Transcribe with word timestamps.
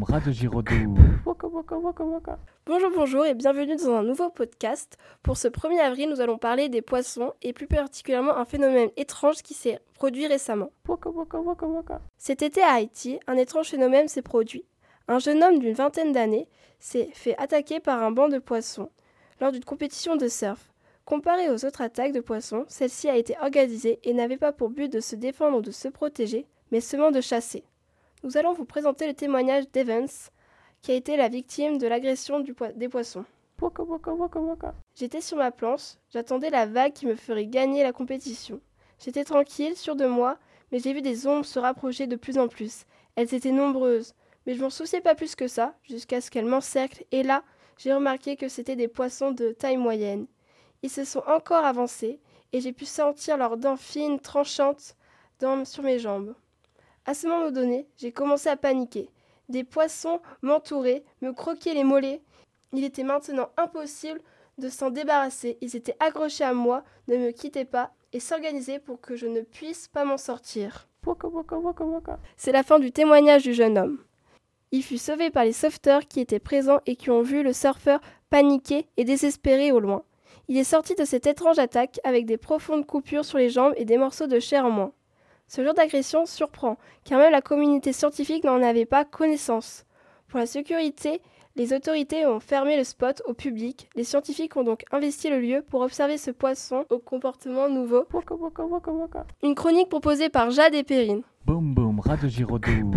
boum, 0.00 0.14
ras 0.14 0.20
de 0.20 0.32
Giraudoux. 0.32 0.94
Waka, 1.26 1.46
waka, 1.46 1.76
waka, 1.76 2.04
waka. 2.04 2.38
Bonjour, 2.66 2.90
bonjour 2.94 3.26
et 3.26 3.34
bienvenue 3.34 3.76
dans 3.76 3.94
un 3.94 4.02
nouveau 4.02 4.30
podcast. 4.30 4.96
Pour 5.22 5.36
ce 5.36 5.48
1er 5.48 5.78
avril, 5.80 6.08
nous 6.08 6.20
allons 6.20 6.38
parler 6.38 6.68
des 6.68 6.82
poissons 6.82 7.34
et 7.42 7.52
plus 7.52 7.66
particulièrement 7.66 8.36
un 8.36 8.44
phénomène 8.44 8.90
étrange 8.96 9.42
qui 9.42 9.54
s'est 9.54 9.78
produit 9.94 10.26
récemment. 10.26 10.70
Waka, 10.88 11.10
waka, 11.10 11.38
waka, 11.38 11.66
waka. 11.66 12.00
Cet 12.18 12.42
été 12.42 12.62
à 12.62 12.74
Haïti, 12.74 13.20
un 13.26 13.36
étrange 13.36 13.68
phénomène 13.68 14.08
s'est 14.08 14.22
produit. 14.22 14.64
Un 15.08 15.18
jeune 15.18 15.42
homme 15.42 15.58
d'une 15.58 15.74
vingtaine 15.74 16.12
d'années 16.12 16.48
s'est 16.78 17.10
fait 17.12 17.36
attaquer 17.38 17.80
par 17.80 18.02
un 18.02 18.10
banc 18.10 18.28
de 18.28 18.38
poissons 18.38 18.90
lors 19.40 19.52
d'une 19.52 19.64
compétition 19.64 20.16
de 20.16 20.28
surf. 20.28 20.72
Comparée 21.04 21.50
aux 21.50 21.64
autres 21.64 21.82
attaques 21.82 22.12
de 22.12 22.20
poissons, 22.20 22.64
celle-ci 22.68 23.08
a 23.08 23.16
été 23.16 23.36
organisée 23.42 23.98
et 24.04 24.14
n'avait 24.14 24.36
pas 24.36 24.52
pour 24.52 24.70
but 24.70 24.90
de 24.90 25.00
se 25.00 25.16
défendre 25.16 25.58
ou 25.58 25.62
de 25.62 25.72
se 25.72 25.88
protéger, 25.88 26.46
mais 26.70 26.80
seulement 26.80 27.10
de 27.10 27.20
chasser. 27.20 27.64
Nous 28.22 28.36
allons 28.36 28.52
vous 28.52 28.64
présenter 28.64 29.06
le 29.06 29.14
témoignage 29.14 29.70
d'Evans, 29.70 30.30
qui 30.82 30.92
a 30.92 30.94
été 30.94 31.16
la 31.16 31.28
victime 31.28 31.78
de 31.78 31.86
l'agression 31.86 32.40
des 32.40 32.88
poissons. 32.88 33.24
J'étais 34.94 35.20
sur 35.20 35.36
ma 35.36 35.50
planche, 35.50 35.94
j'attendais 36.12 36.50
la 36.50 36.66
vague 36.66 36.92
qui 36.92 37.06
me 37.06 37.14
ferait 37.14 37.46
gagner 37.46 37.82
la 37.82 37.92
compétition. 37.92 38.60
J'étais 38.98 39.24
tranquille, 39.24 39.76
sûre 39.76 39.96
de 39.96 40.06
moi, 40.06 40.38
mais 40.70 40.78
j'ai 40.78 40.92
vu 40.92 41.02
des 41.02 41.26
ombres 41.26 41.44
se 41.44 41.58
rapprocher 41.58 42.06
de 42.06 42.16
plus 42.16 42.38
en 42.38 42.48
plus. 42.48 42.84
Elles 43.16 43.34
étaient 43.34 43.52
nombreuses, 43.52 44.14
mais 44.46 44.54
je 44.54 44.62
m'en 44.62 44.70
souciais 44.70 45.00
pas 45.00 45.14
plus 45.14 45.34
que 45.34 45.48
ça, 45.48 45.74
jusqu'à 45.82 46.20
ce 46.20 46.30
qu'elles 46.30 46.44
m'encerclent, 46.46 47.04
et 47.12 47.22
là, 47.22 47.42
j'ai 47.78 47.92
remarqué 47.92 48.36
que 48.36 48.48
c'étaient 48.48 48.76
des 48.76 48.88
poissons 48.88 49.30
de 49.32 49.52
taille 49.52 49.76
moyenne. 49.78 50.26
Ils 50.82 50.90
se 50.90 51.04
sont 51.04 51.22
encore 51.26 51.64
avancés, 51.64 52.20
et 52.52 52.60
j'ai 52.60 52.72
pu 52.72 52.84
sentir 52.84 53.36
leurs 53.36 53.56
dents 53.56 53.76
fines, 53.76 54.20
tranchantes, 54.20 54.94
dans- 55.38 55.64
sur 55.64 55.82
mes 55.82 55.98
jambes. 55.98 56.34
À 57.06 57.14
ce 57.14 57.26
moment 57.26 57.50
donné, 57.50 57.86
j'ai 57.96 58.12
commencé 58.12 58.48
à 58.48 58.56
paniquer. 58.56 59.08
Des 59.48 59.64
poissons 59.64 60.20
m'entouraient, 60.42 61.02
me 61.22 61.32
croquaient 61.32 61.74
les 61.74 61.84
mollets. 61.84 62.22
Il 62.72 62.84
était 62.84 63.02
maintenant 63.02 63.48
impossible 63.56 64.20
de 64.58 64.68
s'en 64.68 64.90
débarrasser. 64.90 65.58
Ils 65.60 65.74
étaient 65.74 65.96
accrochés 65.98 66.44
à 66.44 66.54
moi, 66.54 66.84
ne 67.08 67.16
me 67.16 67.30
quittaient 67.32 67.64
pas 67.64 67.92
et 68.12 68.20
s'organisaient 68.20 68.78
pour 68.78 69.00
que 69.00 69.16
je 69.16 69.26
ne 69.26 69.40
puisse 69.40 69.88
pas 69.88 70.04
m'en 70.04 70.18
sortir. 70.18 70.88
C'est 72.36 72.52
la 72.52 72.62
fin 72.62 72.78
du 72.78 72.92
témoignage 72.92 73.42
du 73.42 73.54
jeune 73.54 73.78
homme. 73.78 73.98
Il 74.72 74.84
fut 74.84 74.98
sauvé 74.98 75.30
par 75.30 75.44
les 75.44 75.52
sauveteurs 75.52 76.06
qui 76.06 76.20
étaient 76.20 76.38
présents 76.38 76.80
et 76.86 76.94
qui 76.94 77.10
ont 77.10 77.22
vu 77.22 77.42
le 77.42 77.52
surfeur 77.52 78.00
paniquer 78.28 78.86
et 78.96 79.04
désespéré 79.04 79.72
au 79.72 79.80
loin. 79.80 80.04
Il 80.46 80.56
est 80.56 80.64
sorti 80.64 80.94
de 80.94 81.04
cette 81.04 81.26
étrange 81.26 81.58
attaque 81.58 81.98
avec 82.04 82.26
des 82.26 82.36
profondes 82.36 82.86
coupures 82.86 83.24
sur 83.24 83.38
les 83.38 83.50
jambes 83.50 83.72
et 83.76 83.84
des 83.84 83.98
morceaux 83.98 84.26
de 84.26 84.38
chair 84.38 84.64
en 84.64 84.70
moins. 84.70 84.92
Ce 85.50 85.64
genre 85.64 85.74
d'agression 85.74 86.26
surprend, 86.26 86.76
car 87.02 87.18
même 87.18 87.32
la 87.32 87.42
communauté 87.42 87.92
scientifique 87.92 88.44
n'en 88.44 88.62
avait 88.62 88.84
pas 88.86 89.04
connaissance. 89.04 89.84
Pour 90.28 90.38
la 90.38 90.46
sécurité, 90.46 91.20
les 91.56 91.72
autorités 91.72 92.24
ont 92.24 92.38
fermé 92.38 92.76
le 92.76 92.84
spot 92.84 93.20
au 93.26 93.34
public. 93.34 93.90
Les 93.96 94.04
scientifiques 94.04 94.56
ont 94.56 94.62
donc 94.62 94.84
investi 94.92 95.28
le 95.28 95.40
lieu 95.40 95.64
pour 95.68 95.80
observer 95.80 96.18
ce 96.18 96.30
poisson 96.30 96.84
au 96.88 97.00
comportement 97.00 97.68
nouveau. 97.68 98.04
Une 99.42 99.56
chronique 99.56 99.88
proposée 99.88 100.28
par 100.28 100.52
Jade 100.52 100.76
et 100.76 100.84
Perrine. 100.84 101.22
Boum, 101.44 101.74
boum, 101.74 101.98
ras 101.98 102.18
de 102.18 102.28
Giraudoux. 102.28 102.92